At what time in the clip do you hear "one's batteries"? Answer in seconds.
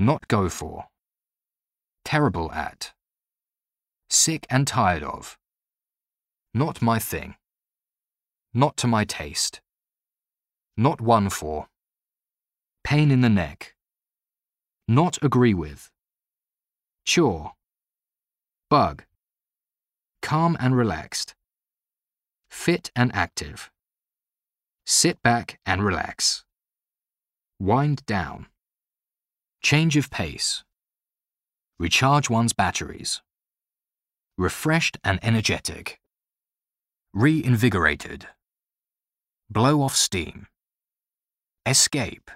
32.30-33.20